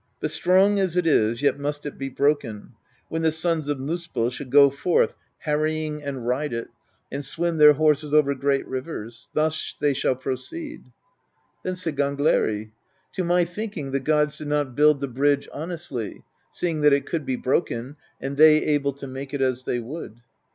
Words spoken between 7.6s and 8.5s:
horses over